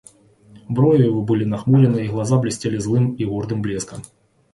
Брови 0.67 1.03
его 1.05 1.21
были 1.21 1.45
нахмурены, 1.45 1.97
и 1.99 2.07
глаза 2.09 2.39
блестели 2.39 2.79
злым 2.79 3.13
и 3.13 3.23
гордым 3.23 3.61
блеском. 3.61 4.01